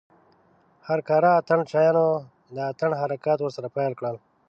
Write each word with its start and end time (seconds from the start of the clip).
هر 0.87 0.99
کاره 1.09 1.29
اتڼ 1.39 1.59
چيانو 1.71 2.07
د 2.55 2.57
اتڼ 2.71 2.89
حرکات 3.01 3.39
ورسره 3.41 3.67
پيل 3.75 3.91
کړل. 3.99 4.15